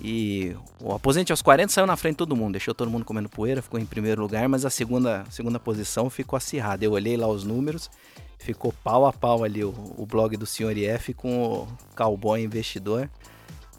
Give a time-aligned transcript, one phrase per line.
[0.00, 3.28] E o Aposente aos 40 saiu na frente de todo mundo, deixou todo mundo comendo
[3.28, 6.84] poeira, ficou em primeiro lugar, mas a segunda, segunda posição ficou acirrada.
[6.84, 7.90] Eu olhei lá os números,
[8.38, 10.76] ficou pau a pau ali o, o blog do Sr.
[10.76, 13.08] IF com o Cowboy Investidor.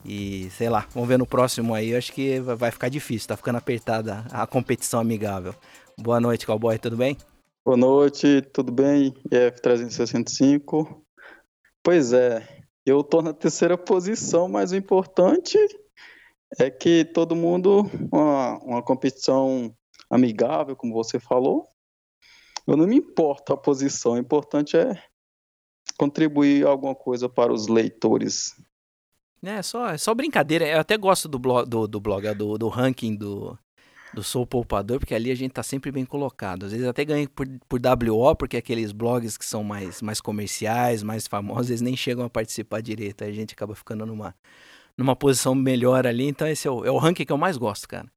[0.03, 3.57] E sei lá, vamos ver no próximo aí, acho que vai ficar difícil, tá ficando
[3.57, 5.53] apertada a competição amigável.
[5.99, 7.17] Boa noite, Cowboy, tudo bem?
[7.65, 9.13] Boa noite, tudo bem?
[9.29, 11.05] IF 365.
[11.87, 12.45] Pois é,
[12.85, 15.57] eu tô na terceira posição, mas o importante
[16.59, 19.73] é que todo mundo, uma, uma competição
[20.09, 21.65] amigável, como você falou,
[22.67, 25.01] eu não me importo a posição, o importante é
[25.97, 28.53] contribuir alguma coisa para os leitores.
[29.41, 30.67] É só, é só brincadeira.
[30.67, 33.57] Eu até gosto do blog, do, do, blog, do, do ranking do,
[34.17, 36.65] do Sou Poupador, porque ali a gente tá sempre bem colocado.
[36.65, 41.03] Às vezes até ganha por, por WO, porque aqueles blogs que são mais, mais comerciais,
[41.03, 43.23] mais famosos, eles nem chegam a participar direito.
[43.23, 44.33] Aí a gente acaba ficando numa,
[44.97, 46.25] numa posição melhor ali.
[46.25, 48.07] Então esse é o, é o ranking que eu mais gosto, cara.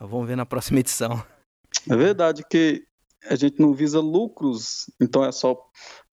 [0.00, 1.24] Vamos ver na próxima edição.
[1.88, 2.84] É verdade que
[3.24, 5.56] a gente não visa lucros, então é só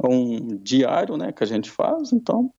[0.02, 2.54] um diário, né, que a gente faz, então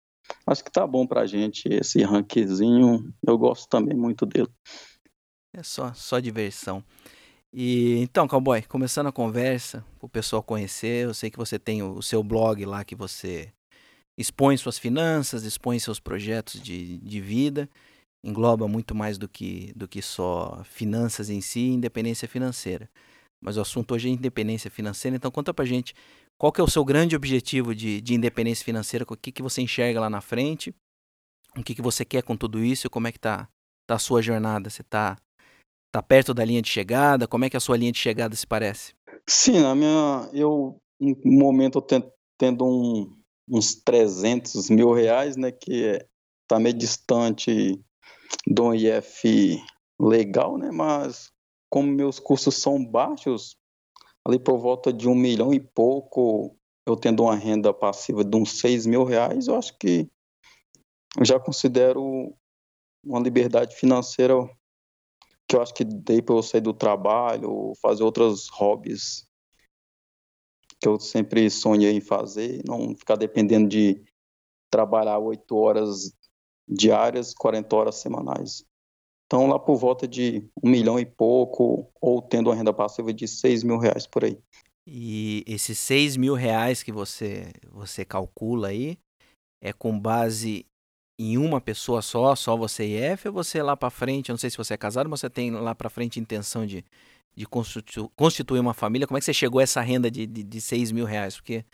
[0.47, 4.51] acho que tá bom pra gente esse rankzinho, eu gosto também muito dele.
[5.55, 6.83] É só, só diversão.
[7.53, 11.93] E então, cowboy, começando a conversa, o pessoal conhecer, eu sei que você tem o,
[11.97, 13.53] o seu blog lá que você
[14.17, 17.69] expõe suas finanças, expõe seus projetos de, de vida,
[18.25, 22.89] engloba muito mais do que, do que só finanças em si, independência financeira.
[23.43, 25.95] Mas o assunto hoje é independência financeira, então conta pra gente
[26.39, 29.61] qual que é o seu grande objetivo de, de independência financeira, o que, que você
[29.61, 30.75] enxerga lá na frente,
[31.57, 33.49] o que, que você quer com tudo isso, como é que tá,
[33.87, 35.19] tá a sua jornada, você tá,
[35.93, 38.47] tá perto da linha de chegada, como é que a sua linha de chegada se
[38.47, 38.95] parece?
[39.29, 43.15] Sim, na minha, eu, no momento, eu tendo, um,
[43.49, 46.03] uns 300 mil reais, né, que
[46.43, 47.79] está meio distante
[48.47, 49.63] do IF
[50.01, 51.31] legal, né, mas
[51.71, 53.57] como meus custos são baixos,
[54.27, 58.59] ali por volta de um milhão e pouco, eu tendo uma renda passiva de uns
[58.59, 60.09] 6 mil reais, eu acho que
[61.23, 62.35] já considero
[63.05, 64.35] uma liberdade financeira
[65.53, 69.29] que eu acho que dei para eu sair do trabalho, fazer outros hobbies
[70.81, 74.03] que eu sempre sonhei em fazer, não ficar dependendo de
[74.71, 76.11] trabalhar oito horas
[76.67, 78.65] diárias, 40 horas semanais.
[79.27, 83.29] Então, lá por volta de um milhão e pouco, ou tendo uma renda passiva de
[83.29, 84.39] seis mil reais por aí.
[84.87, 88.99] E esses seis mil reais que você, você calcula aí,
[89.61, 90.65] é com base
[91.23, 94.39] em uma pessoa só, só você e F, ou você lá para frente, eu não
[94.39, 96.85] sei se você é casado, mas você tem lá para frente intenção de
[97.35, 100.43] de constitu constituir uma família, como é que você chegou a essa renda de, de,
[100.43, 101.37] de 6 mil reais?
[101.37, 101.65] Porque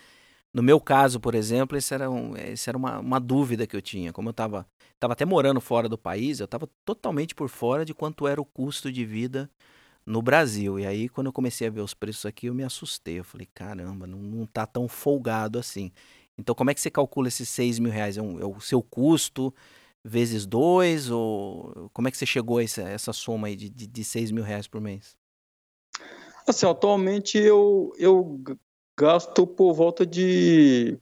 [0.53, 3.83] no meu caso, por exemplo, isso era, um, isso era uma, uma dúvida que eu
[3.83, 4.13] tinha.
[4.13, 4.67] Como eu estava
[4.99, 8.45] tava até morando fora do país, eu estava totalmente por fora de quanto era o
[8.45, 9.51] custo de vida
[10.07, 10.79] no Brasil.
[10.79, 13.19] E aí, quando eu comecei a ver os preços aqui, eu me assustei.
[13.19, 15.93] Eu falei, caramba, não, não tá tão folgado assim.
[16.39, 18.17] Então, como é que você calcula esses 6 mil reais?
[18.17, 19.53] É, um, é o seu custo
[20.05, 21.11] vezes dois?
[21.11, 24.31] Ou como é que você chegou a essa, essa soma aí de, de, de 6
[24.31, 25.17] mil reais por mês?
[26.47, 28.41] Assim, atualmente eu, eu
[28.99, 30.99] gasto por volta de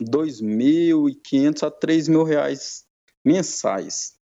[0.00, 2.86] 2.500 a 3 mil reais
[3.24, 4.18] mensais.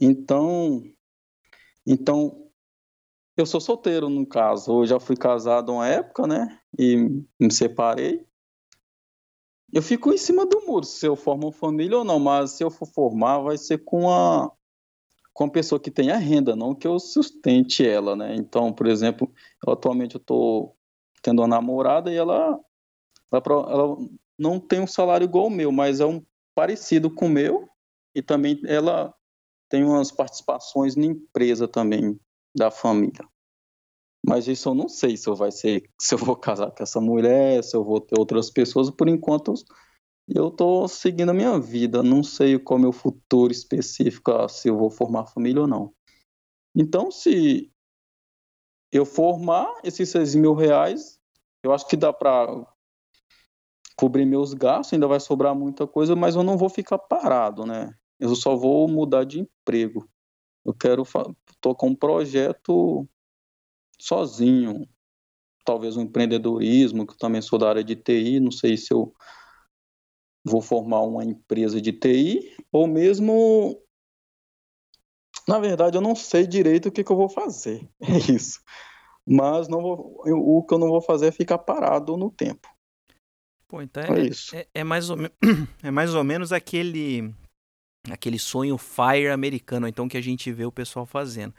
[0.00, 0.82] Então,
[1.86, 2.50] então,
[3.36, 4.82] eu sou solteiro no caso.
[4.82, 6.58] Eu já fui casado uma época, né?
[6.78, 6.96] E
[7.38, 8.26] me separei.
[9.72, 12.70] Eu fico em cima do muro se eu formo família ou não, mas se eu
[12.70, 14.50] for formar, vai ser com a,
[15.32, 18.34] com a pessoa que tenha renda, não que eu sustente ela, né?
[18.36, 19.30] Então, por exemplo,
[19.66, 20.76] eu, atualmente eu estou
[21.22, 22.58] tendo uma namorada e ela,
[23.32, 23.96] ela, ela,
[24.38, 26.24] não tem um salário igual ao meu, mas é um
[26.54, 27.68] parecido com o meu
[28.14, 29.14] e também ela
[29.68, 32.18] tem umas participações na empresa também
[32.54, 33.26] da família.
[34.26, 37.00] Mas isso eu não sei se eu vai ser, se eu vou casar com essa
[37.00, 38.90] mulher, se eu vou ter outras pessoas.
[38.90, 39.54] Por enquanto,
[40.28, 42.02] eu estou seguindo a minha vida.
[42.02, 45.68] Não sei qual é o meu futuro específico, ah, se eu vou formar família ou
[45.68, 45.94] não.
[46.74, 47.70] Então, se
[48.90, 51.20] eu formar esses 6 mil reais,
[51.62, 52.66] eu acho que dá para
[53.96, 57.94] cobrir meus gastos, ainda vai sobrar muita coisa, mas eu não vou ficar parado, né?
[58.18, 60.08] Eu só vou mudar de emprego.
[60.64, 61.04] Eu quero
[61.60, 63.08] tocar um projeto
[63.98, 64.88] sozinho,
[65.64, 69.12] talvez um empreendedorismo, que eu também sou da área de TI, não sei se eu
[70.44, 73.82] vou formar uma empresa de TI ou mesmo
[75.46, 77.88] na verdade eu não sei direito o que, que eu vou fazer.
[78.00, 78.60] É isso.
[79.28, 82.68] Mas não vou, o que eu não vou fazer é ficar parado no tempo.
[83.66, 84.54] Pô, então é, é isso.
[84.54, 85.16] É, é, mais ou,
[85.82, 87.34] é mais ou menos aquele
[88.08, 91.52] aquele sonho fire americano, então que a gente vê o pessoal fazendo.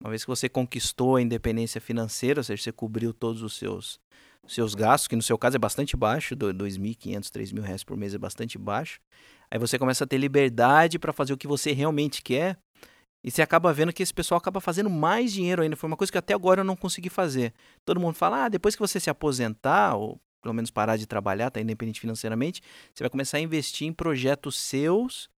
[0.00, 3.98] Uma vez que você conquistou a independência financeira, ou seja, você cobriu todos os seus
[4.46, 7.96] seus gastos, que no seu caso é bastante baixo, R$ 2.500, R$ mil reais por
[7.96, 9.00] mês é bastante baixo.
[9.50, 12.58] Aí você começa a ter liberdade para fazer o que você realmente quer.
[13.22, 15.76] E você acaba vendo que esse pessoal acaba fazendo mais dinheiro ainda.
[15.76, 17.54] Foi uma coisa que até agora eu não consegui fazer.
[17.84, 21.50] Todo mundo fala, ah, depois que você se aposentar, ou pelo menos parar de trabalhar,
[21.50, 22.60] tá independente financeiramente,
[22.92, 25.30] você vai começar a investir em projetos seus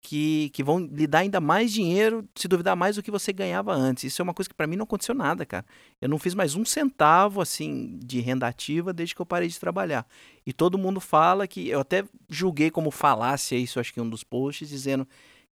[0.00, 3.72] que, que vão lhe dar ainda mais dinheiro, se duvidar mais do que você ganhava
[3.72, 4.04] antes.
[4.04, 5.66] Isso é uma coisa que para mim não aconteceu nada, cara.
[6.00, 9.58] Eu não fiz mais um centavo assim de renda ativa desde que eu parei de
[9.58, 10.06] trabalhar.
[10.46, 14.22] E todo mundo fala que eu até julguei como falácia isso, acho que um dos
[14.22, 15.06] posts dizendo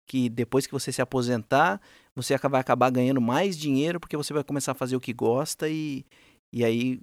[0.05, 1.79] que depois que você se aposentar,
[2.13, 5.69] você vai acabar ganhando mais dinheiro porque você vai começar a fazer o que gosta
[5.69, 6.05] e,
[6.51, 7.01] e aí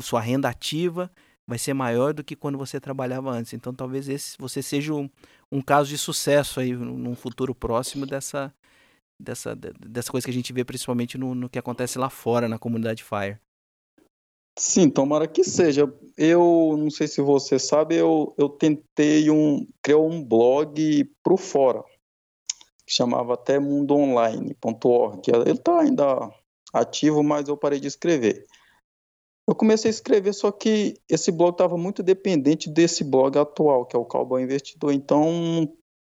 [0.00, 1.10] sua renda ativa
[1.48, 3.54] vai ser maior do que quando você trabalhava antes.
[3.54, 5.08] Então talvez esse você seja um,
[5.50, 8.52] um caso de sucesso aí num futuro próximo dessa
[9.18, 12.58] dessa dessa coisa que a gente vê principalmente no, no que acontece lá fora na
[12.58, 13.38] comunidade Fire.
[14.58, 15.90] Sim, tomara que seja.
[16.16, 21.82] Eu não sei se você sabe, eu, eu tentei um criar um blog pro fora
[22.84, 25.22] que chamava até mundoonline.org.
[25.28, 26.30] Ele está ainda
[26.74, 28.44] ativo, mas eu parei de escrever.
[29.48, 33.96] Eu comecei a escrever, só que esse blog estava muito dependente desse blog atual, que
[33.96, 34.92] é o Cowboy Investidor.
[34.92, 35.66] Então,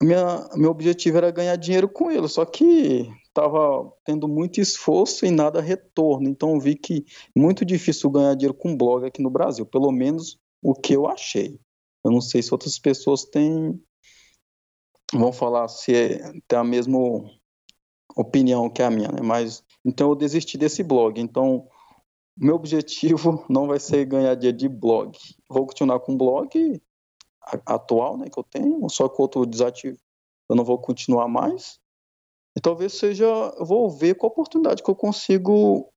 [0.02, 5.30] minha, meu objetivo era ganhar dinheiro com ele, só que estava tendo muito esforço e
[5.30, 6.28] nada retorno.
[6.28, 7.06] Então, vi que
[7.36, 11.60] muito difícil ganhar dinheiro com blog aqui no Brasil, pelo menos o que eu achei.
[12.04, 13.80] Eu não sei se outras pessoas têm.
[15.14, 16.98] vão falar se é, tem a mesma
[18.18, 19.22] opinião que a minha, né?
[19.22, 21.22] Mas então eu desisti desse blog.
[21.22, 21.68] Então
[22.40, 25.18] meu objetivo não vai ser ganhar dia de blog.
[25.50, 26.82] Vou continuar com o blog
[27.66, 29.98] atual, né, que eu tenho, só que outro desativo
[30.50, 31.80] eu não vou continuar mais.
[32.58, 35.92] E talvez seja, eu vou ver qual oportunidade que eu consigo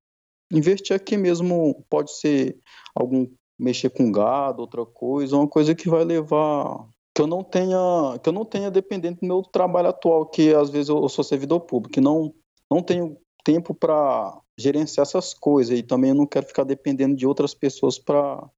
[0.52, 1.84] investir aqui mesmo.
[1.88, 2.58] Pode ser
[2.94, 3.26] algum
[3.58, 7.78] mexer com gado, outra coisa, uma coisa que vai levar que eu não tenha
[8.22, 11.60] que eu não tenha dependente do meu trabalho atual, que às vezes eu, sou servidor
[11.60, 12.34] público, que não
[12.70, 17.26] não tenho tempo para gerenciar essas coisas e também eu não quero ficar dependendo de
[17.26, 18.48] outras pessoas para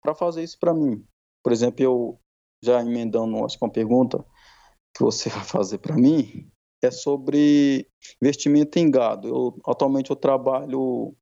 [0.00, 1.04] para fazer isso para mim.
[1.42, 2.20] Por exemplo, eu
[2.62, 4.24] já emendando acho que uma pergunta
[4.96, 6.50] que você vai fazer para mim
[6.82, 7.88] é sobre
[8.22, 9.28] investimento em gado.
[9.28, 11.14] Eu atualmente eu trabalho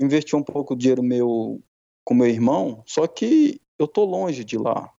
[0.00, 1.62] investi um pouco de dinheiro meu
[2.04, 4.92] com meu irmão, só que eu tô longe de lá.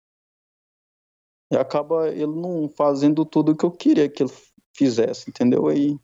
[1.52, 4.32] E acaba ele não fazendo tudo que eu queria que ele
[4.76, 5.68] fizesse, entendeu?
[5.68, 6.00] Aí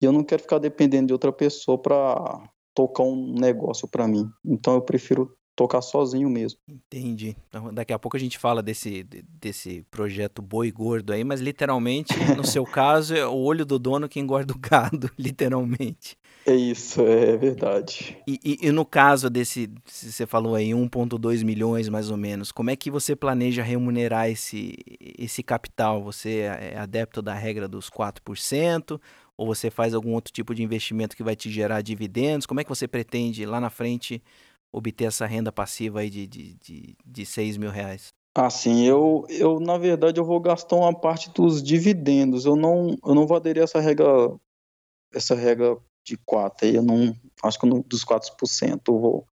[0.00, 4.28] e eu não quero ficar dependendo de outra pessoa para tocar um negócio para mim.
[4.44, 6.58] Então eu prefiro tocar sozinho mesmo.
[6.68, 7.36] Entendi.
[7.48, 12.12] Então, daqui a pouco a gente fala desse, desse projeto boi gordo aí, mas literalmente,
[12.36, 16.16] no seu caso, é o olho do dono que engorda o gado, literalmente.
[16.46, 18.18] É isso, é verdade.
[18.26, 22.68] E, e, e no caso desse, você falou aí, 1,2 milhões mais ou menos, como
[22.68, 24.74] é que você planeja remunerar esse,
[25.18, 26.02] esse capital?
[26.02, 29.00] Você é adepto da regra dos 4%?
[29.36, 32.46] Ou você faz algum outro tipo de investimento que vai te gerar dividendos?
[32.46, 34.22] Como é que você pretende lá na frente
[34.72, 38.08] obter essa renda passiva aí de, de, de, de 6 mil reais?
[38.36, 42.44] Assim, eu, eu na verdade eu vou gastar uma parte dos dividendos.
[42.44, 44.06] Eu não, eu não vou aderir a essa regra,
[45.12, 49.26] essa regra de 4 aí, eu não, acho que não, dos 4%, eu vou,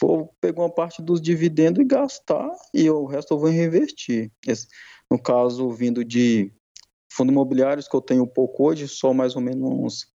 [0.00, 4.30] vou pegar uma parte dos dividendos e gastar e o resto eu vou reinvestir.
[4.46, 4.66] Esse,
[5.10, 6.52] no caso, vindo de
[7.14, 10.12] Fundos imobiliários que eu tenho pouco hoje, só mais ou menos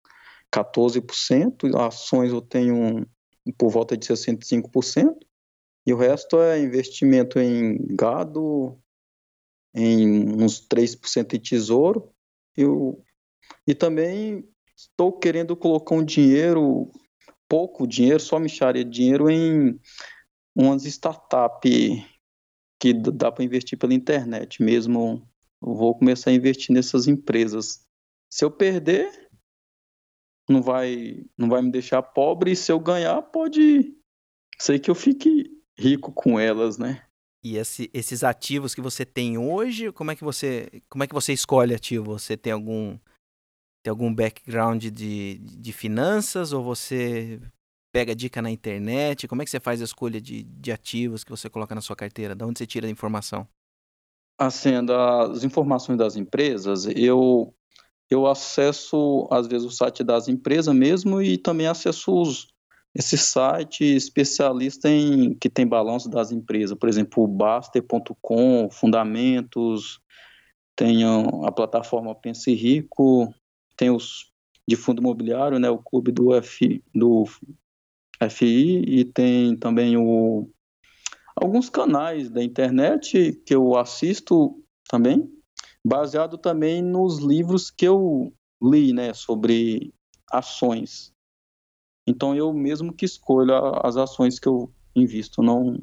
[0.53, 1.73] 14%.
[1.77, 3.07] Ações eu tenho
[3.57, 5.15] por volta de 65%.
[5.85, 8.77] E o resto é investimento em gado,
[9.73, 12.11] em uns 3% de tesouro.
[12.55, 13.01] Eu,
[13.65, 16.91] e também estou querendo colocar um dinheiro,
[17.47, 19.79] pouco dinheiro, só mexaria dinheiro em
[20.55, 22.03] umas startups
[22.79, 25.27] que dá para investir pela internet mesmo.
[25.61, 27.85] Vou começar a investir nessas empresas.
[28.31, 29.29] Se eu perder,
[30.49, 32.51] não vai, não vai me deixar pobre.
[32.51, 33.95] E se eu ganhar, pode
[34.59, 37.05] ser que eu fique rico com elas, né?
[37.43, 41.13] E esse, esses ativos que você tem hoje, como é que você, como é que
[41.13, 42.17] você escolhe ativo?
[42.19, 42.97] Você tem algum
[43.81, 47.39] tem algum background de, de finanças ou você
[47.93, 49.25] pega dica na internet?
[49.25, 51.95] Como é que você faz a escolha de, de ativos que você coloca na sua
[51.95, 52.35] carteira?
[52.35, 53.47] De onde você tira a informação?
[54.39, 57.53] Assim, das informações das empresas, eu
[58.09, 62.47] eu acesso às vezes o site das empresas mesmo e também acesso os,
[62.95, 69.99] esse site especialista em que tem balanço das empresas, por exemplo, o Baster.com, Fundamentos,
[70.75, 73.31] tem a plataforma Pense Rico,
[73.77, 74.31] tem os
[74.67, 77.25] de fundo imobiliário, né, o clube do, F, do
[78.29, 80.49] FI e tem também o,
[81.41, 85.31] alguns canais da internet que eu assisto também,
[85.85, 89.93] baseado também nos livros que eu li, né, sobre
[90.29, 91.13] ações.
[92.05, 93.53] Então eu mesmo que escolho
[93.83, 95.81] as ações que eu invisto, não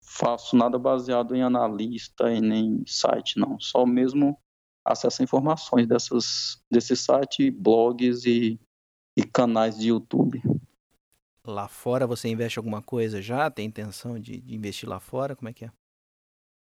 [0.00, 3.58] faço nada baseado em analista e nem site, não.
[3.60, 4.38] Só mesmo
[4.84, 8.60] acesso a informações dessas, desse site, blogs e,
[9.16, 10.42] e canais de YouTube.
[11.46, 13.50] Lá fora você investe alguma coisa já?
[13.50, 15.36] Tem intenção de, de investir lá fora?
[15.36, 15.70] Como é que é?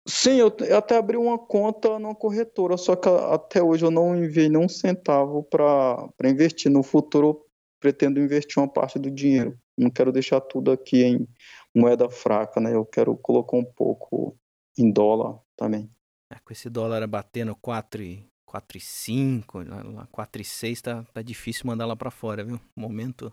[0.08, 4.16] Sim, eu, eu, até abri uma conta numa corretora, só que até hoje eu não
[4.16, 6.70] enviei nem um centavo para investir.
[6.72, 7.46] No futuro eu
[7.78, 9.56] pretendo investir uma parte do dinheiro.
[9.78, 11.28] Não quero deixar tudo aqui em
[11.74, 12.74] moeda fraca, né?
[12.74, 14.36] Eu quero colocar um pouco
[14.76, 15.88] em dólar também.
[16.32, 19.64] É, com esse dólar batendo 4 e 4,5,
[20.12, 22.60] 4,6 tá, tá difícil mandar lá para fora, viu?
[22.76, 23.32] Momento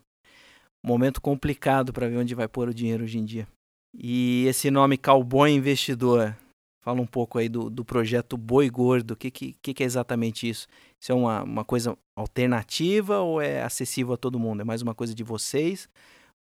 [0.84, 3.48] momento complicado para ver onde vai pôr o dinheiro hoje em dia.
[3.94, 6.36] E esse nome Cowboy Investidor,
[6.82, 9.12] fala um pouco aí do, do projeto Boi Gordo.
[9.12, 10.68] O que, que, que é exatamente isso?
[11.00, 14.62] Isso é uma, uma coisa alternativa ou é acessível a todo mundo?
[14.62, 15.90] É mais uma coisa de vocês?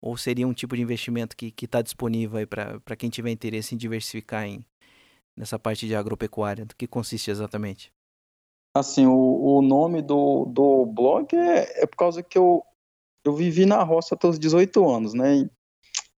[0.02, 3.78] Ou seria um tipo de investimento que está disponível aí para quem tiver interesse em
[3.78, 4.64] diversificar em,
[5.38, 6.66] nessa parte de agropecuária?
[6.66, 7.92] Do que consiste exatamente?
[8.76, 12.62] Assim, o, o nome do, do blog é, é por causa que eu,
[13.26, 15.50] eu vivi na roça até os 18 anos, né?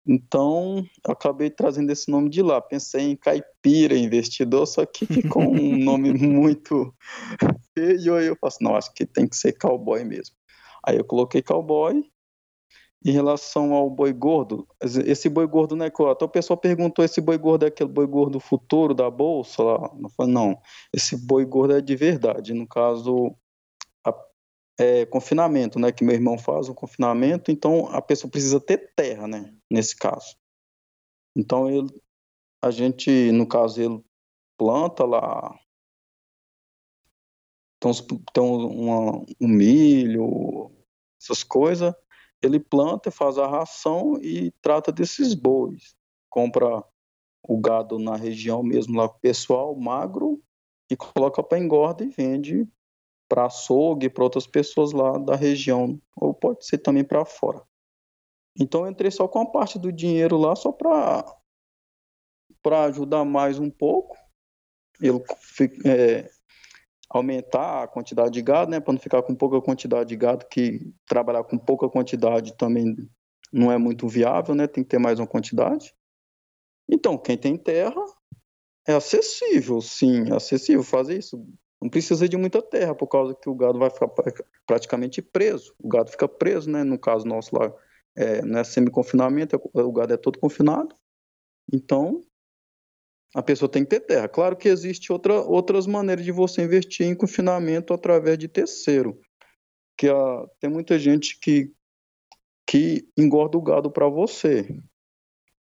[0.06, 2.62] Então, eu acabei trazendo esse nome de lá.
[2.62, 6.94] Pensei em caipira, investidor, só que ficou um nome muito
[7.74, 8.16] feio.
[8.16, 10.36] Aí eu faço, não, acho que tem que ser cowboy mesmo.
[10.86, 12.04] Aí eu coloquei cowboy.
[13.06, 16.14] Em relação ao boi gordo, esse boi gordo não é claro.
[16.14, 19.62] Então o pessoal perguntou: esse boi gordo é aquele boi gordo futuro da bolsa?
[19.62, 19.92] Lá?
[20.02, 20.60] Eu falei, não,
[20.92, 22.54] esse boi gordo é de verdade.
[22.56, 23.36] No caso,
[24.78, 25.92] é, confinamento, né?
[25.92, 29.54] Que meu irmão faz um confinamento, então a pessoa precisa ter terra, né?
[29.70, 30.38] Nesse caso.
[31.36, 31.90] Então ele,
[32.62, 34.04] a gente, no caso, ele
[34.58, 35.60] planta lá.
[37.78, 37.92] Então,
[38.34, 40.72] tem um milho,
[41.22, 41.94] essas coisas.
[42.42, 45.96] Ele planta, faz a ração e trata desses bois.
[46.30, 46.84] Compra
[47.44, 50.42] o gado na região mesmo lá pessoal, magro,
[50.90, 52.68] e coloca para engorda e vende
[53.28, 57.62] para açougue, para outras pessoas lá da região, ou pode ser também para fora.
[58.60, 61.26] Então eu entrei só com a parte do dinheiro lá, só para
[62.62, 64.18] para ajudar mais um pouco,
[65.00, 65.24] ele
[65.86, 66.30] é,
[67.10, 70.94] aumentar a quantidade de gado, né, para não ficar com pouca quantidade de gado, que
[71.06, 72.96] trabalhar com pouca quantidade também
[73.54, 75.96] não é muito viável, né, tem que ter mais uma quantidade.
[76.90, 78.04] Então, quem tem terra
[78.86, 81.48] é acessível, sim, é acessível fazer isso
[81.82, 84.10] não precisa de muita terra, por causa que o gado vai ficar
[84.66, 85.76] praticamente preso.
[85.80, 86.84] O gado fica preso, né?
[86.84, 87.72] No caso nosso lá,
[88.16, 90.96] é, não é semi-confinamento, é, o gado é todo confinado.
[91.72, 92.22] Então,
[93.36, 94.28] a pessoa tem que ter terra.
[94.28, 99.20] Claro que existe outra, outras maneiras de você investir em confinamento através de terceiro.
[99.96, 101.72] Que a, tem muita gente que,
[102.66, 104.68] que engorda o gado para você.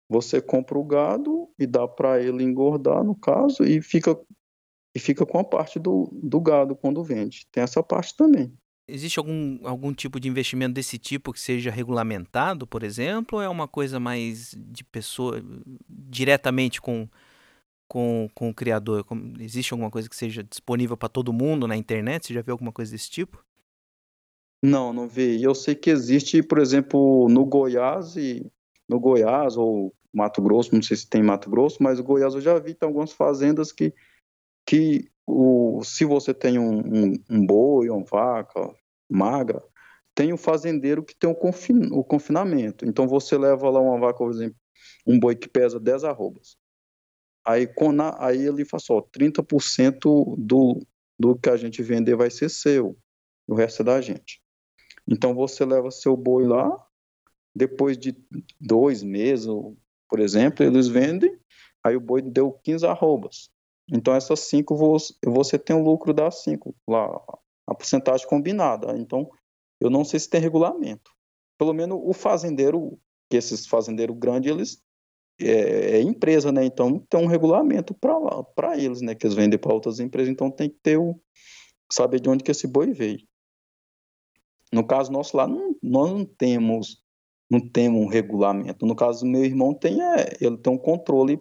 [0.09, 4.16] Você compra o gado e dá para ele engordar, no caso, e fica
[4.94, 7.46] e fica com a parte do, do gado quando vende.
[7.50, 8.52] Tem essa parte também.
[8.86, 13.48] Existe algum, algum tipo de investimento desse tipo que seja regulamentado, por exemplo, ou é
[13.48, 15.42] uma coisa mais de pessoa
[15.88, 17.08] diretamente com,
[17.88, 19.04] com, com o criador?
[19.40, 22.26] Existe alguma coisa que seja disponível para todo mundo na internet?
[22.26, 23.42] Você já viu alguma coisa desse tipo?
[24.62, 25.42] Não, não vi.
[25.42, 28.50] Eu sei que existe, por exemplo, no Goiás e
[28.88, 32.40] no Goiás ou Mato Grosso, não sei se tem Mato Grosso, mas o Goiás eu
[32.40, 33.94] já vi tem algumas fazendas que
[34.66, 38.75] que o, se você tem um, um, um boi, uma vaca
[39.09, 39.62] magra,
[40.14, 42.87] tem o um fazendeiro que tem o, confin, o confinamento.
[42.87, 44.56] Então você leva lá uma vaca, por exemplo,
[45.06, 46.56] um boi que pesa 10 arrobas.
[47.44, 50.80] Aí, na, aí ele fala só, 30% do,
[51.18, 52.97] do que a gente vender vai ser seu,
[53.47, 54.40] o resto é da gente.
[55.06, 56.71] Então você leva seu boi lá,
[57.54, 58.16] depois de
[58.59, 59.47] dois meses,
[60.09, 61.38] por exemplo, eles vendem,
[61.83, 63.50] aí o boi deu 15 arrobas.
[63.92, 64.76] Então essas cinco
[65.24, 67.06] você tem o lucro das cinco lá,
[67.66, 68.96] a porcentagem combinada.
[68.98, 69.30] Então
[69.80, 71.10] eu não sei se tem regulamento.
[71.58, 72.98] Pelo menos o fazendeiro,
[73.30, 74.82] que esses fazendeiros grandes, eles
[75.40, 76.64] é, é, empresa, né?
[76.64, 79.14] Então tem um regulamento para lá, para eles, né?
[79.14, 81.20] Que eles vendem para outras empresas, então tem que ter o
[81.92, 83.20] saber de onde que esse boi veio.
[84.72, 87.02] No caso nosso lá, não, nós não temos
[87.50, 88.86] não temos um regulamento.
[88.86, 91.40] No caso do meu irmão tem é, ele tem um controle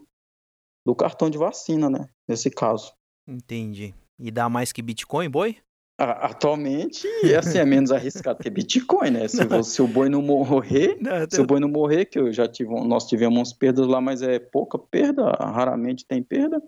[0.85, 2.07] do cartão de vacina, né?
[2.27, 2.93] Nesse caso.
[3.27, 3.93] Entendi.
[4.19, 5.57] E dá mais que Bitcoin, boi?
[5.95, 9.27] Atualmente, assim, é menos arriscado que Bitcoin, né?
[9.27, 12.47] Se, se o boi não morrer, não, se o boi não morrer, que eu já
[12.47, 16.61] tive, nós tivemos perdas lá, mas é pouca perda, raramente tem perda.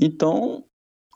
[0.00, 0.64] Então,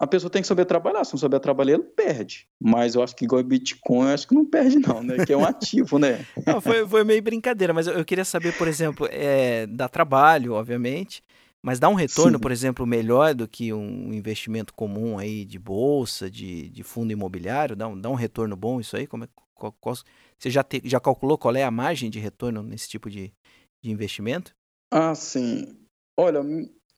[0.00, 1.04] a pessoa tem que saber trabalhar.
[1.04, 2.47] Se não saber trabalhar, ele perde.
[2.61, 5.25] Mas eu acho que igual Bitcoin, eu acho que não perde, não, né?
[5.26, 6.25] Que é um ativo, né?
[6.47, 10.52] Não, foi, foi meio brincadeira, mas eu, eu queria saber, por exemplo, é, dá trabalho,
[10.52, 11.23] obviamente.
[11.64, 12.42] Mas dá um retorno, Sim.
[12.42, 17.75] por exemplo, melhor do que um investimento comum aí de bolsa, de, de fundo imobiliário?
[17.75, 19.06] Dá um, dá um retorno bom isso aí?
[19.06, 19.94] Como é, qual, qual,
[20.38, 23.33] você já, te, já calculou qual é a margem de retorno nesse tipo de,
[23.83, 24.54] de investimento?
[24.92, 25.75] Ah, sim.
[26.18, 26.42] Olha,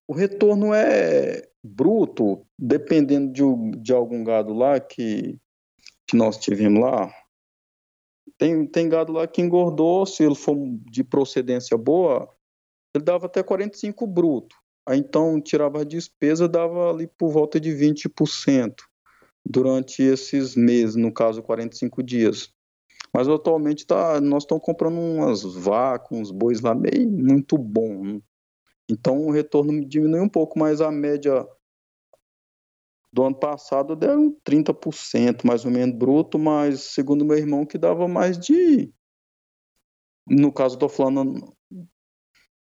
[0.08, 5.38] o retorno é bruto, dependendo de, de algum gado lá que,
[6.08, 7.08] que nós tivemos lá.
[8.36, 10.56] Tem, tem gado lá que engordou, se ele for
[10.90, 12.28] de procedência boa,
[12.96, 14.56] ele dava até 45 bruto.
[14.86, 18.74] Aí então tirava a despesa, dava ali por volta de 20%
[19.44, 22.54] durante esses meses, no caso 45 dias.
[23.12, 28.04] Mas atualmente tá, nós estamos comprando umas vacas, uns bois lá bem muito bom.
[28.04, 28.20] Né?
[28.88, 31.46] Então o retorno diminui um pouco, mas a média
[33.12, 38.06] do ano passado deu 30% mais ou menos bruto, mas segundo meu irmão que dava
[38.06, 38.92] mais de
[40.28, 41.55] no caso estou falando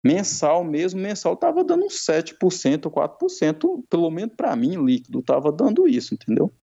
[0.06, 5.88] Mensal mesmo, mensal estava dando uns 7%, 4%, pelo menos para mim, líquido, estava dando
[5.88, 6.54] isso, entendeu?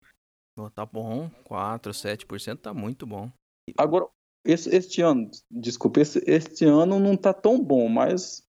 [0.57, 3.29] Oh, tá bom, 4%, 7% tá muito bom.
[3.77, 4.07] Agora,
[4.45, 8.47] esse, este ano, desculpa, esse, este ano não tá tão bom, mas,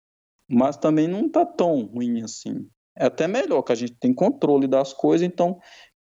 [0.49, 2.71] mas também não tá tão ruim assim.
[2.97, 5.61] É até melhor, que a gente tem controle das coisas, então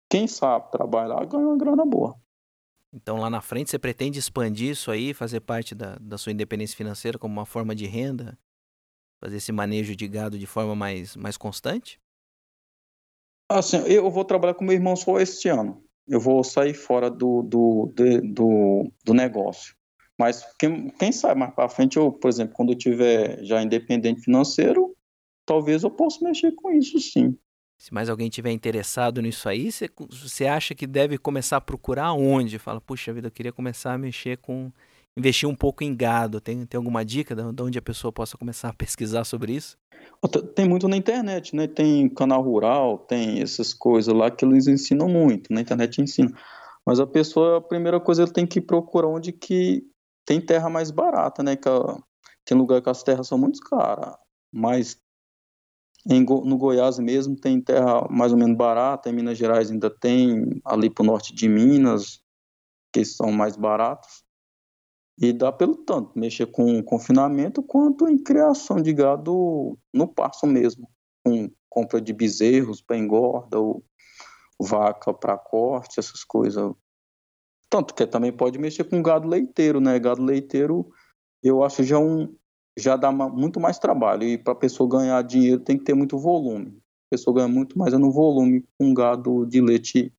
[0.10, 2.16] quem sabe trabalhar ganha uma grana boa.
[2.94, 6.78] Então lá na frente você pretende expandir isso aí, fazer parte da, da sua independência
[6.78, 8.40] financeira como uma forma de renda?
[9.22, 12.00] Fazer esse manejo de gado de forma mais, mais constante?
[13.48, 15.84] Assim, eu vou trabalhar com meu irmão só este ano.
[16.08, 19.76] Eu vou sair fora do, do, de, do, do negócio.
[20.18, 24.22] Mas quem, quem sabe mais para frente, eu, por exemplo, quando eu tiver já independente
[24.22, 24.96] financeiro,
[25.46, 27.38] talvez eu possa mexer com isso sim.
[27.78, 29.70] Se mais alguém tiver interessado nisso aí,
[30.10, 32.60] você acha que deve começar a procurar onde?
[32.60, 34.72] Fala, puxa vida, eu queria começar a mexer com
[35.18, 36.40] investir um pouco em gado?
[36.40, 39.78] Tem, tem alguma dica de onde a pessoa possa começar a pesquisar sobre isso?
[40.56, 41.68] Tem muito na internet, né?
[41.68, 46.32] Tem canal rural, tem essas coisas lá que eles ensinam muito, na internet ensina.
[46.86, 49.84] Mas a pessoa, a primeira coisa, ele tem que procurar onde que
[50.26, 51.56] tem terra mais barata, né?
[51.56, 51.70] Que
[52.46, 54.16] tem lugar que as terras são muito caras,
[54.52, 54.98] mas
[56.10, 60.62] em, no Goiás mesmo tem terra mais ou menos barata, em Minas Gerais ainda tem,
[60.66, 62.22] ali para o norte de Minas,
[62.92, 64.24] que são mais baratos.
[65.18, 70.90] E dá pelo tanto, mexer com confinamento quanto em criação de gado no passo mesmo,
[71.24, 73.84] com compra de bezerros para engorda, ou
[74.60, 76.72] vaca para corte, essas coisas.
[77.70, 79.98] Tanto que também pode mexer com gado leiteiro, né?
[80.00, 80.90] Gado leiteiro,
[81.44, 82.36] eu acho já um
[82.78, 86.18] já dá muito mais trabalho e para a pessoa ganhar dinheiro tem que ter muito
[86.18, 86.78] volume.
[87.08, 90.14] A pessoa ganha muito mais é no volume com gado de leite.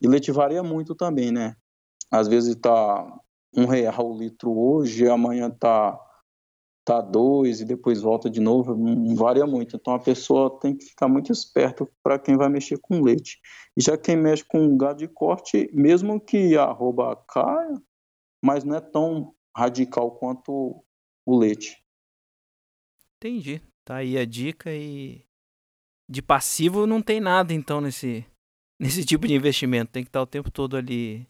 [0.00, 1.56] E leite varia muito também, né?
[2.10, 3.20] Às vezes está
[3.56, 5.98] um real o litro hoje, amanhã tá
[6.88, 9.76] tá dois e depois volta de novo, não varia muito.
[9.76, 13.38] Então a pessoa tem que ficar muito esperto para quem vai mexer com leite.
[13.76, 17.74] E já quem mexe com gado de corte, mesmo que a arroba caia,
[18.42, 20.82] mas não é tão radical quanto
[21.26, 21.76] o leite.
[23.16, 23.60] Entendi.
[23.84, 25.26] Tá aí a dica e
[26.08, 28.24] de passivo não tem nada então nesse
[28.80, 31.26] nesse tipo de investimento, tem que estar o tempo todo ali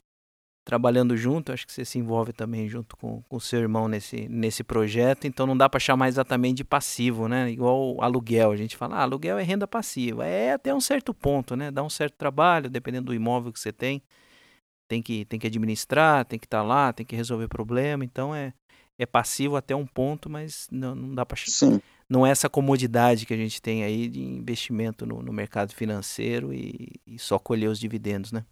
[0.68, 4.62] trabalhando junto, acho que você se envolve também junto com o seu irmão nesse, nesse
[4.62, 7.50] projeto, então não dá para chamar exatamente de passivo, né?
[7.50, 10.26] Igual aluguel, a gente fala, ah, aluguel é renda passiva.
[10.26, 11.70] É até um certo ponto, né?
[11.70, 14.02] Dá um certo trabalho, dependendo do imóvel que você tem.
[14.86, 18.34] Tem que, tem que administrar, tem que estar tá lá, tem que resolver problema, então
[18.34, 18.52] é,
[18.98, 21.38] é passivo até um ponto, mas não, não dá para
[22.10, 26.52] não é essa comodidade que a gente tem aí de investimento no, no mercado financeiro
[26.52, 28.44] e, e só colher os dividendos, né?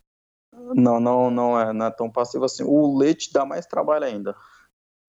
[0.74, 2.64] Não, não, não é, não é tão passivo assim.
[2.64, 4.36] O leite dá mais trabalho ainda.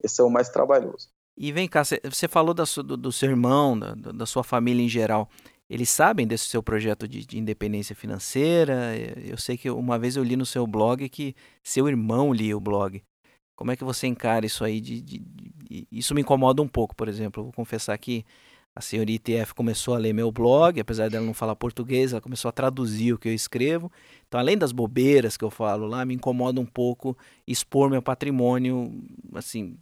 [0.04, 1.10] Esse é o mais trabalhoso.
[1.38, 4.90] E vem cá, você falou da, do, do, seu irmão, da, da, sua família em
[4.90, 5.30] geral.
[5.70, 8.96] Eles sabem desse seu projeto de, de, independência financeira?
[9.24, 12.60] Eu sei que uma vez eu li no seu blog que seu irmão lia o
[12.60, 13.04] blog.
[13.56, 14.82] Como é que você encara isso aí?
[14.82, 15.22] De, de,
[15.92, 17.42] isso me incomoda um pouco, por exemplo.
[17.42, 18.26] Eu vou confessar que
[18.78, 22.48] a senhorita IF começou a ler meu blog, apesar dela não falar português, ela começou
[22.48, 23.92] a traduzir o que eu escrevo.
[24.28, 28.94] Então, além das bobeiras que eu falo lá, me incomoda um pouco expor meu patrimônio,
[29.34, 29.80] assim,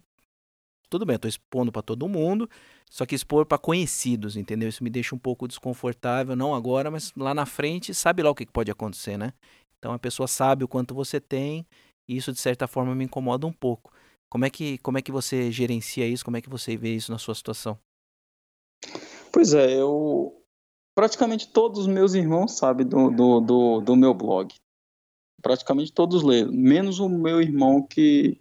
[0.88, 2.48] tudo bem, eu expondo para todo mundo,
[2.90, 4.66] só que expor para conhecidos, entendeu?
[4.66, 8.34] Isso me deixa um pouco desconfortável, não agora, mas lá na frente, sabe lá o
[8.34, 9.34] que pode acontecer, né?
[9.78, 11.66] Então a pessoa sabe o quanto você tem,
[12.08, 13.92] e isso de certa forma me incomoda um pouco.
[14.30, 16.24] Como é que como é que você gerencia isso?
[16.24, 17.78] Como é que você vê isso na sua situação?
[19.36, 20.42] Pois é, eu.
[20.94, 24.54] Praticamente todos os meus irmãos sabem do, do, do, do meu blog.
[25.42, 28.40] Praticamente todos leem, menos o meu irmão que,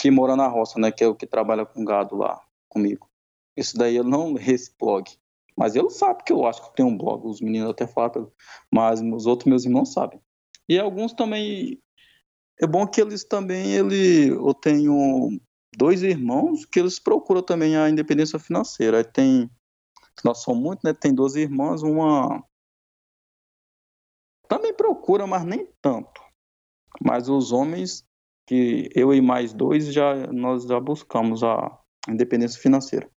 [0.00, 0.90] que mora na roça, né?
[0.90, 3.06] Que é o que trabalha com gado lá comigo.
[3.54, 5.04] Isso daí eu não lê esse blog.
[5.54, 7.26] Mas ele sabe que eu acho que tem um blog.
[7.26, 8.32] Os meninos até falam,
[8.72, 10.18] mas os outros meus irmãos sabem.
[10.66, 11.78] E alguns também.
[12.58, 13.74] É bom que eles também.
[13.74, 15.38] Ele, eu tenho
[15.76, 18.96] dois irmãos que eles procuram também a independência financeira.
[18.96, 19.50] Aí tem
[20.22, 20.92] nós somos muito, né?
[20.92, 22.44] Tem duas irmãs, uma
[24.48, 26.22] também procura, mas nem tanto.
[27.00, 28.04] Mas os homens
[28.46, 33.10] que eu e mais dois já nós já buscamos a independência financeira.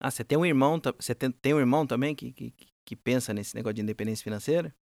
[0.00, 3.34] Ah, você tem um irmão, você tem, tem um irmão também que, que, que pensa
[3.34, 4.74] nesse negócio de independência financeira?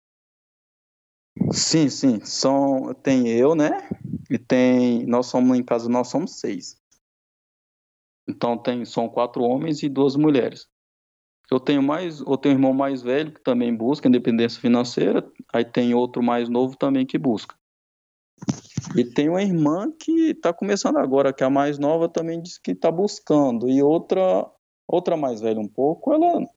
[1.51, 2.19] Sim, sim.
[2.23, 3.89] São, tem eu, né?
[4.29, 5.05] E tem.
[5.05, 6.75] Nós somos em casa, nós somos seis.
[8.27, 10.67] Então tem, são quatro homens e duas mulheres.
[11.51, 15.63] Eu tenho mais, eu tenho um irmão mais velho que também busca independência financeira, aí
[15.63, 17.55] tem outro mais novo também que busca.
[18.95, 22.57] E tem uma irmã que está começando agora, que é a mais nova também diz
[22.57, 24.49] que está buscando, e outra,
[24.87, 26.47] outra mais velha um pouco, ela,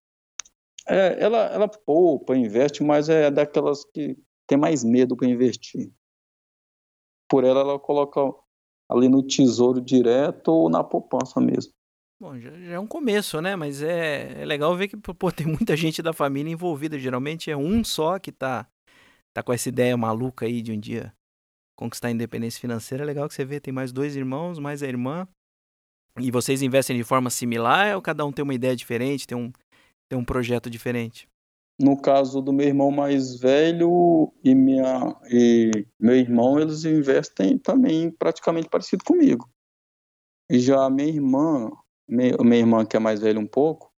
[0.87, 5.93] é, ela, ela poupa, investe, mas é daquelas que tem mais medo para investir.
[7.29, 8.21] Por ela, ela coloca
[8.89, 11.73] ali no tesouro direto ou na poupança mesmo.
[12.21, 13.55] Bom, já, já, é um começo, né?
[13.55, 16.99] Mas é, é legal ver que pô, tem muita gente da família envolvida.
[16.99, 18.67] Geralmente é um só que tá,
[19.33, 21.15] tá com essa ideia maluca aí de um dia
[21.77, 23.05] conquistar a independência financeira.
[23.05, 25.29] É legal que você vê, tem mais dois irmãos, mais a irmã.
[26.19, 29.53] E vocês investem de forma similar ou cada um tem uma ideia diferente, tem um,
[30.09, 31.29] tem um projeto diferente?
[31.81, 38.11] No caso do meu irmão mais velho e, minha, e meu irmão, eles investem também
[38.11, 39.49] praticamente parecido comigo.
[40.51, 41.71] E já a minha irmã,
[42.09, 43.93] minha, minha irmã, que é mais velha um pouco,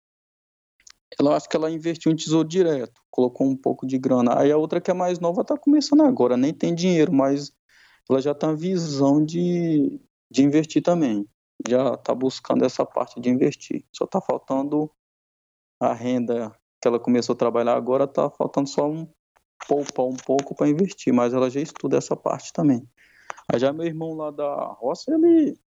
[1.18, 4.38] ela acho que ela investiu em tesouro direto, colocou um pouco de grana.
[4.38, 7.52] Aí a outra que é mais nova está começando agora, nem tem dinheiro, mas
[8.08, 11.26] ela já tem a visão de, de investir também.
[11.68, 13.84] Já está buscando essa parte de investir.
[13.92, 14.90] Só está faltando
[15.78, 19.06] a renda que ela começou a trabalhar agora, está faltando só um
[19.68, 22.88] poupar um pouco para investir, mas ela já estuda essa parte também.
[23.52, 25.58] Aí já meu irmão lá da roça, ele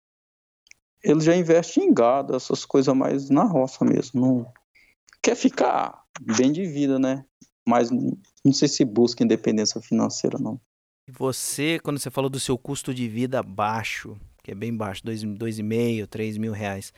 [1.02, 4.20] ele já investe em gado, essas coisas mais na roça mesmo.
[4.20, 4.52] Não
[5.22, 6.02] quer ficar
[6.36, 7.24] bem de vida, né?
[7.66, 10.60] Mas não sei se busca independência financeira, não.
[11.10, 15.22] Você, quando você falou do seu custo de vida baixo, que é bem baixo, dois,
[15.22, 16.92] dois e meio, três mil reais,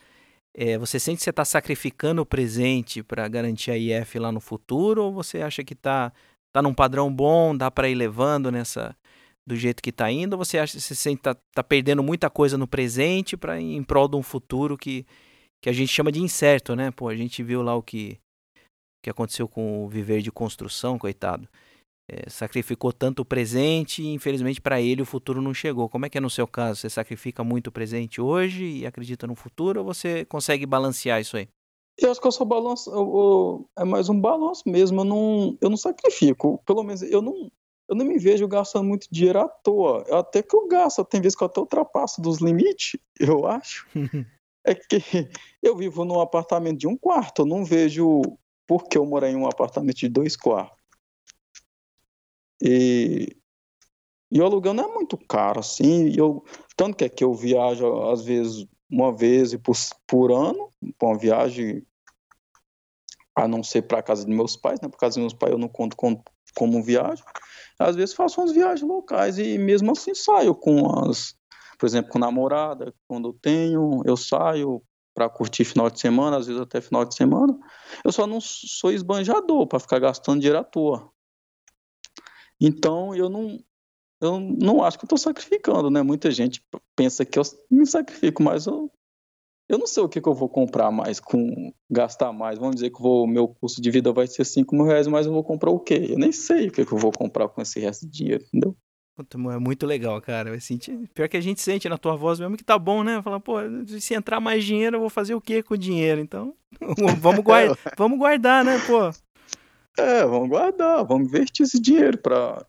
[0.53, 4.39] é, você sente que você está sacrificando o presente para garantir a IF lá no
[4.39, 6.13] futuro ou você acha que está
[6.53, 8.95] tá num padrão bom, dá para ir levando nessa
[9.47, 12.29] do jeito que está indo, ou você acha que você sente tá, tá perdendo muita
[12.29, 15.05] coisa no presente para em prol de um futuro que,
[15.61, 16.91] que a gente chama de incerto, né?
[16.91, 18.17] Pô, a gente viu lá o que,
[19.03, 21.47] que aconteceu com o viver de construção, coitado.
[22.07, 25.89] É, sacrificou tanto o presente e infelizmente para ele o futuro não chegou.
[25.89, 26.81] Como é que é no seu caso?
[26.81, 31.37] Você sacrifica muito o presente hoje e acredita no futuro ou você consegue balancear isso
[31.37, 31.47] aí?
[31.97, 35.01] Eu acho que eu sou balanço, eu, eu, é mais um balanço mesmo.
[35.01, 36.61] Eu não, eu não sacrifico.
[36.65, 37.49] Pelo menos eu não,
[37.87, 40.03] eu não me vejo gastando muito dinheiro à toa.
[40.19, 43.87] Até que eu gasto, tem vezes que eu até ultrapasso dos limites, eu acho.
[44.65, 45.29] é que
[45.61, 48.21] eu vivo num apartamento de um quarto, eu não vejo
[48.67, 50.83] por que eu morar em um apartamento de dois quartos.
[52.61, 53.35] E
[54.31, 56.11] E o aluguel não é muito caro, assim.
[56.17, 56.43] Eu,
[56.75, 59.75] tanto que é que eu viajo, às vezes, uma vez por,
[60.07, 60.69] por ano,
[61.01, 61.85] uma viagem,
[63.35, 64.89] a não ser para a casa de meus pais, né?
[64.89, 66.23] Para casa dos meus pais eu não conto como,
[66.55, 67.23] como viagem.
[67.77, 71.35] Às vezes faço umas viagens locais e mesmo assim saio com as,
[71.77, 74.81] por exemplo, com namorada, quando tenho, eu saio
[75.13, 77.57] para curtir final de semana, às vezes até final de semana.
[78.03, 81.09] Eu só não sou esbanjador para ficar gastando dinheiro à toa.
[82.59, 83.59] Então eu não
[84.21, 86.01] eu não acho que eu estou sacrificando, né?
[86.01, 86.65] Muita gente
[86.95, 88.91] pensa que eu me sacrifico, mas eu
[89.67, 92.59] eu não sei o que, que eu vou comprar mais com gastar mais.
[92.59, 95.33] Vamos dizer que o meu custo de vida vai ser 5 mil reais, mas eu
[95.33, 96.07] vou comprar o quê?
[96.09, 98.75] Eu nem sei o que, que eu vou comprar com esse resto de dinheiro, entendeu?
[99.51, 100.51] É muito legal, cara.
[100.51, 101.09] Vai sentir...
[101.13, 103.21] Pior que a gente sente na tua voz mesmo que tá bom, né?
[103.23, 103.55] Falar, pô,
[103.87, 106.21] se entrar mais dinheiro, eu vou fazer o quê com o dinheiro?
[106.21, 106.53] Então,
[107.19, 107.77] vamos, guarda...
[107.97, 109.09] vamos guardar, né, pô?
[109.97, 112.65] É, vamos guardar, vamos investir esse dinheiro pra,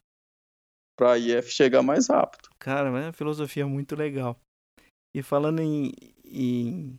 [0.96, 2.48] pra IF chegar mais rápido.
[2.60, 4.38] Cara, é uma filosofia muito legal.
[5.12, 5.92] E falando em,
[6.26, 6.98] em,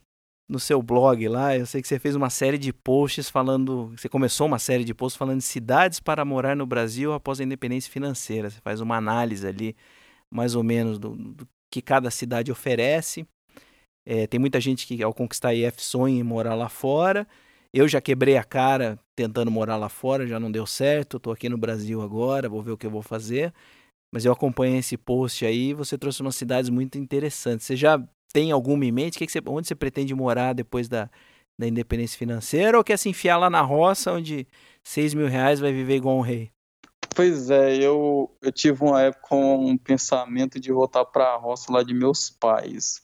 [0.49, 4.07] no seu blog lá, eu sei que você fez uma série de posts falando, você
[4.07, 7.91] começou uma série de posts falando de cidades para morar no Brasil após a independência
[7.91, 8.49] financeira.
[8.49, 9.75] Você faz uma análise ali,
[10.31, 13.27] mais ou menos, do, do que cada cidade oferece.
[14.05, 17.27] É, tem muita gente que ao conquistar a IF sonha em morar lá fora.
[17.73, 21.17] Eu já quebrei a cara tentando morar lá fora, já não deu certo.
[21.17, 23.53] Estou aqui no Brasil agora, vou ver o que eu vou fazer.
[24.13, 27.65] Mas eu acompanhei esse post aí, você trouxe umas cidades muito interessantes.
[27.65, 28.01] Você já
[28.33, 29.17] tem alguma em mente?
[29.17, 31.09] Que que você, onde você pretende morar depois da,
[31.59, 32.77] da independência financeira?
[32.77, 34.47] Ou quer se enfiar lá na roça, onde
[34.83, 36.51] 6 mil reais vai viver igual um rei?
[37.15, 41.71] Pois é, eu, eu tive uma época com um pensamento de voltar para a roça
[41.71, 43.01] lá de meus pais.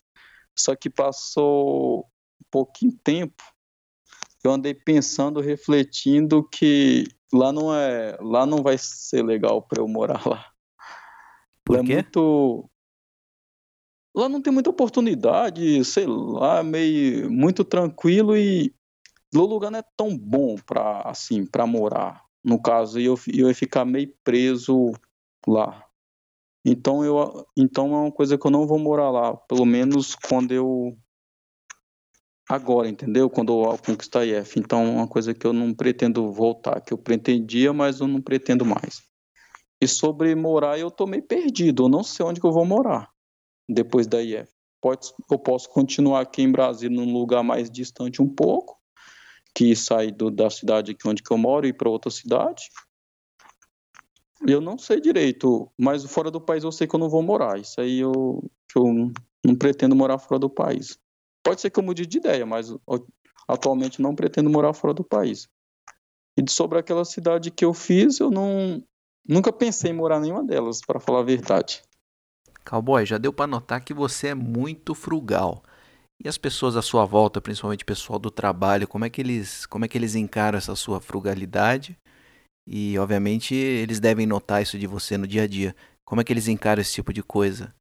[0.56, 3.44] Só que passou um pouquinho tempo,
[4.44, 9.88] eu andei pensando, refletindo que lá não é, lá não vai ser legal para eu
[9.88, 10.46] morar lá.
[11.64, 11.94] Por é quê?
[11.96, 12.70] muito.
[14.16, 18.72] Lá não tem muita oportunidade, sei lá, meio muito tranquilo e
[19.34, 22.24] o lugar não é tão bom para assim, para morar.
[22.44, 24.92] No caso, eu, eu ia ficar meio preso
[25.48, 25.84] lá.
[26.64, 30.52] Então eu então é uma coisa que eu não vou morar lá, pelo menos quando
[30.52, 30.96] eu
[32.48, 33.30] agora, entendeu?
[33.30, 34.60] Quando eu conquistar IF.
[34.60, 38.22] Então é uma coisa que eu não pretendo voltar, que eu pretendia, mas eu não
[38.22, 39.02] pretendo mais.
[39.82, 41.86] E sobre morar, eu tô meio perdido.
[41.86, 43.13] Eu não sei onde que eu vou morar
[43.68, 44.50] depois da IF.
[44.82, 48.78] Pode, eu posso continuar aqui em Brasília, num lugar mais distante um pouco,
[49.56, 52.70] que sair do, da cidade aqui onde eu moro e para outra cidade.
[54.46, 57.58] Eu não sei direito, mas fora do país eu sei que eu não vou morar.
[57.58, 58.44] Isso aí eu,
[58.76, 59.12] eu
[59.46, 60.98] não pretendo morar fora do país.
[61.42, 62.76] Pode ser que eu mude de ideia, mas
[63.48, 65.48] atualmente não pretendo morar fora do país.
[66.36, 68.84] E sobre aquela cidade que eu fiz, eu não,
[69.28, 71.82] Nunca pensei em morar em nenhuma delas, para falar a verdade.
[72.64, 75.64] Cowboy, já deu para notar que você é muito frugal.
[76.24, 79.66] E as pessoas à sua volta, principalmente o pessoal do trabalho, como é que eles,
[79.66, 81.98] como é que eles encaram essa sua frugalidade?
[82.66, 85.76] E obviamente eles devem notar isso de você no dia a dia.
[86.06, 87.74] Como é que eles encaram esse tipo de coisa?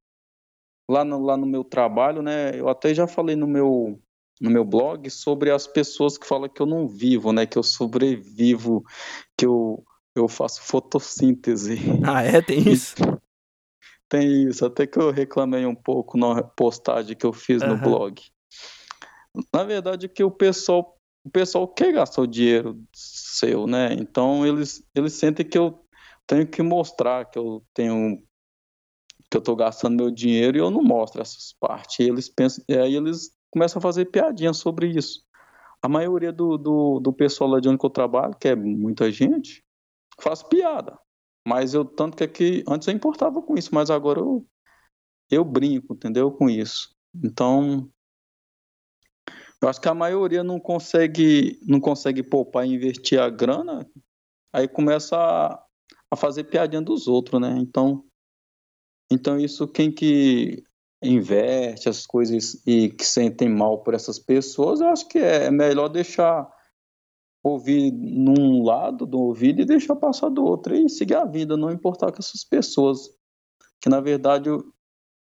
[0.91, 4.01] Lá no, lá no meu trabalho, né, eu até já falei no meu
[4.41, 7.63] no meu blog sobre as pessoas que falam que eu não vivo, né, que eu
[7.63, 8.83] sobrevivo,
[9.39, 11.79] que eu eu faço fotossíntese.
[12.05, 12.43] Ah, é?
[12.43, 12.95] Tem isso?
[14.13, 17.69] Tem isso, até que eu reclamei um pouco na postagem que eu fiz uhum.
[17.69, 18.21] no blog.
[19.51, 23.95] Na verdade, que o pessoal, o pessoal quer gastar o dinheiro seu, né?
[23.95, 25.83] Então eles, eles sentem que eu
[26.27, 28.23] tenho que mostrar que eu tenho
[29.31, 31.99] que eu tô gastando meu dinheiro e eu não mostro essas partes.
[32.01, 35.23] E eles pensam, e aí eles começam a fazer piadinha sobre isso.
[35.81, 39.65] A maioria do, do, do pessoal lá de onde eu trabalho, que é muita gente,
[40.21, 40.99] faço piada.
[41.47, 44.47] Mas eu, tanto que aqui, antes eu importava com isso, mas agora eu,
[45.31, 46.31] eu brinco, entendeu?
[46.31, 46.95] Com isso.
[47.15, 47.91] Então,
[49.61, 53.89] eu acho que a maioria não consegue, não consegue poupar e investir a grana,
[54.53, 55.65] aí começa a,
[56.11, 57.55] a fazer piadinha dos outros, né?
[57.59, 58.05] Então,
[59.11, 60.65] então isso quem que
[61.03, 65.89] investe as coisas e que sentem mal por essas pessoas, eu acho que é melhor
[65.89, 66.49] deixar
[67.43, 71.73] ouvir num lado do ouvido e deixar passar do outro e seguir a vida, não
[71.73, 73.11] importar com essas pessoas.
[73.81, 74.49] Que na verdade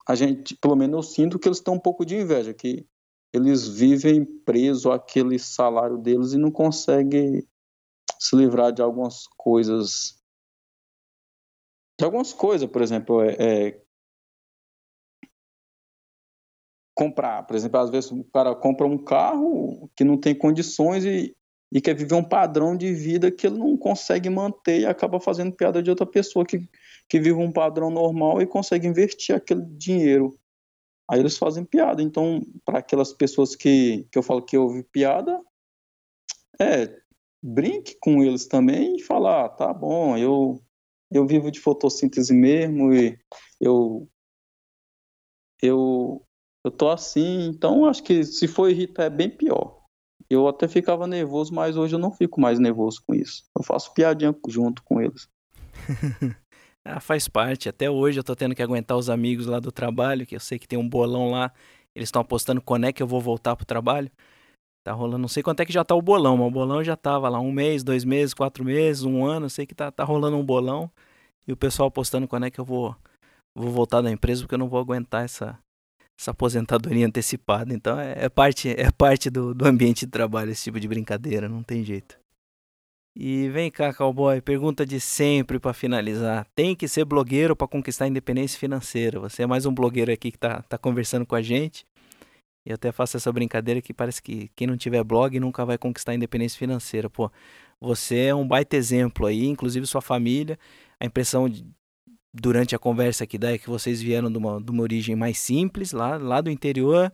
[0.08, 2.88] a gente, pelo menos eu sinto que eles têm um pouco de inveja, que
[3.34, 7.48] eles vivem presos àquele salário deles e não conseguem
[8.20, 10.22] se livrar de algumas coisas.
[11.98, 13.84] De algumas coisas, por exemplo, é, é
[16.96, 17.44] comprar.
[17.44, 21.36] Por exemplo, às vezes o cara compra um carro que não tem condições e
[21.74, 25.56] e quer viver um padrão de vida que ele não consegue manter e acaba fazendo
[25.56, 26.70] piada de outra pessoa que,
[27.10, 30.38] que vivem um padrão normal e conseguem investir aquele dinheiro.
[31.10, 32.04] Aí eles fazem piada.
[32.04, 35.42] Então, para aquelas pessoas que, que eu falo que ouve piada,
[36.62, 36.96] é,
[37.42, 40.62] brinque com eles também e falar, ah, tá bom, eu,
[41.12, 43.18] eu vivo de fotossíntese mesmo e
[43.60, 44.08] eu
[45.60, 46.24] eu
[46.64, 49.83] eu tô assim, então acho que se for irritar é bem pior.
[50.34, 53.44] Eu até ficava nervoso, mas hoje eu não fico mais nervoso com isso.
[53.56, 55.30] Eu faço piadinha junto com eles.
[56.84, 57.70] ah, faz parte.
[57.70, 60.58] Até hoje eu tô tendo que aguentar os amigos lá do trabalho, que eu sei
[60.58, 61.52] que tem um bolão lá.
[61.96, 64.10] Eles estão apostando quando é que eu vou voltar pro trabalho.
[64.84, 66.96] Tá rolando, não sei quanto é que já tá o bolão, mas o bolão já
[66.98, 69.46] tava lá um mês, dois meses, quatro meses, um ano.
[69.46, 70.92] Eu sei que tá, tá rolando um bolão.
[71.48, 72.96] E o pessoal apostando quando é que eu vou,
[73.56, 75.60] vou voltar da empresa, porque eu não vou aguentar essa,
[76.24, 77.74] essa aposentadoria antecipada.
[77.74, 81.50] Então é, é parte, é parte do, do ambiente de trabalho esse tipo de brincadeira,
[81.50, 82.18] não tem jeito.
[83.16, 86.48] E vem cá, cowboy, pergunta de sempre para finalizar.
[86.56, 89.20] Tem que ser blogueiro para conquistar a independência financeira?
[89.20, 91.86] Você é mais um blogueiro aqui que tá, tá conversando com a gente.
[92.66, 96.14] E até faço essa brincadeira que parece que quem não tiver blog nunca vai conquistar
[96.14, 97.08] a independência financeira.
[97.08, 97.30] Pô,
[97.80, 100.58] você é um baita exemplo aí, inclusive sua família.
[101.00, 101.48] A impressão
[102.34, 105.38] durante a conversa que dá é que vocês vieram de uma, de uma origem mais
[105.38, 107.12] simples, lá, lá do interior,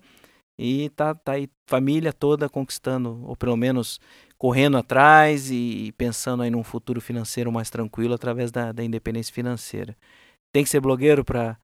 [0.58, 3.99] e tá, tá aí família toda conquistando, ou pelo menos
[4.38, 9.97] correndo atrás e pensando aí num futuro financeiro mais tranquilo através da, da independência financeira.
[10.53, 11.58] Tem que ser blogueiro para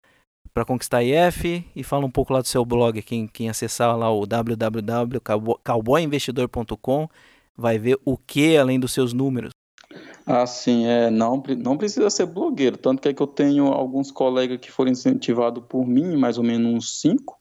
[0.53, 4.09] para conquistar IF e fala um pouco lá do seu blog, quem, quem acessar lá
[4.09, 7.09] o www.cowboyinvestidor.com
[7.57, 9.54] vai ver o que além dos seus números.
[10.27, 14.09] Ah, sim, é, não, não precisa ser blogueiro, tanto que, é que eu tenho alguns
[14.09, 17.39] colegas que foram incentivados por mim, mais ou menos uns cinco,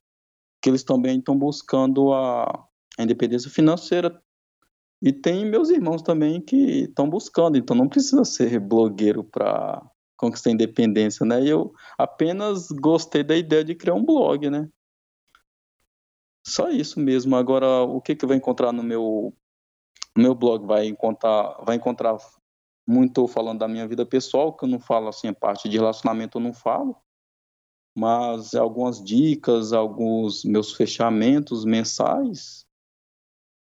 [0.60, 2.44] que eles também estão buscando a,
[2.98, 4.22] a independência financeira,
[5.00, 9.82] e tem meus irmãos também que estão buscando, então não precisa ser blogueiro para
[10.16, 11.42] conquistar a independência, né?
[11.46, 14.68] Eu apenas gostei da ideia de criar um blog, né?
[16.46, 17.36] Só isso mesmo.
[17.36, 19.34] Agora, o que que vai encontrar no meu
[20.16, 20.66] no meu blog?
[20.66, 22.16] Vai encontrar, vai encontrar
[22.86, 26.38] muito falando da minha vida pessoal, que eu não falo assim, a parte de relacionamento
[26.38, 26.96] eu não falo,
[27.96, 32.66] mas algumas dicas, alguns meus fechamentos mensais,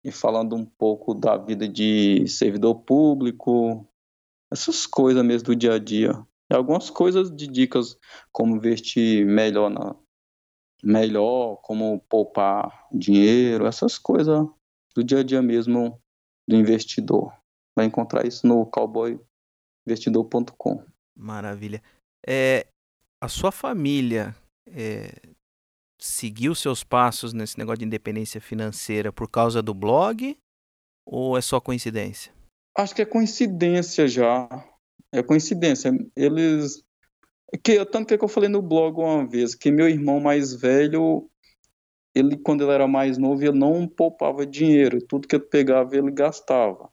[0.04, 3.88] e falando um pouco da vida de servidor público,
[4.52, 6.12] essas coisas mesmo do dia a dia.
[6.48, 7.98] E algumas coisas de dicas
[8.32, 9.96] como investir melhor na
[10.84, 14.46] melhor, como poupar dinheiro, essas coisas
[14.96, 16.00] do dia a dia mesmo
[16.48, 17.34] do investidor.
[17.76, 20.84] Vai encontrar isso no cowboyinvestidor.com.
[21.16, 21.84] Maravilha.
[22.26, 22.66] É,
[23.22, 24.36] a sua família
[24.68, 25.12] é,
[26.00, 30.38] seguiu seus passos nesse negócio de independência financeira por causa do blog
[31.06, 32.34] ou é só coincidência?
[32.78, 34.48] Acho que é coincidência já.
[35.12, 35.92] É coincidência.
[36.16, 36.84] Eles.
[37.64, 41.30] Que, tanto que, que eu falei no blog uma vez, que meu irmão mais velho,
[42.14, 45.06] ele, quando ele era mais novo, ele não poupava dinheiro.
[45.06, 46.90] Tudo que ele pegava, ele gastava.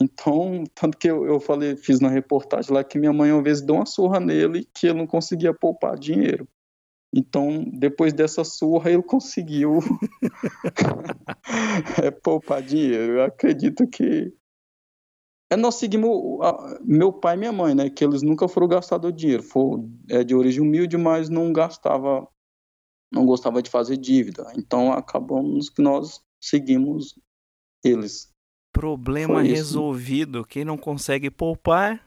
[0.00, 3.62] Então, tanto que eu, eu falei, fiz na reportagem lá que minha mãe uma vez
[3.62, 6.46] deu uma surra nele que ele não conseguia poupar dinheiro.
[7.14, 9.78] Então, depois dessa surra, ele conseguiu
[12.02, 13.14] é, poupar dinheiro.
[13.14, 14.32] Eu acredito que
[15.50, 17.88] é, nós seguimos a, meu pai e minha mãe, né?
[17.88, 19.42] Que eles nunca foram gastador de dinheiro.
[19.42, 22.28] For, é de origem humilde, mas não gastava,
[23.12, 24.52] não gostava de fazer dívida.
[24.56, 27.18] Então acabamos que nós seguimos
[27.84, 28.34] eles.
[28.80, 30.44] Problema resolvido.
[30.44, 32.00] Quem não consegue poupar,